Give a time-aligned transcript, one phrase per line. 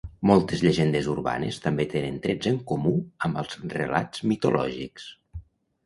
[0.29, 2.97] Moltes llegendes urbanes també tenen trets en comú
[3.29, 5.11] amb els relats mitològics.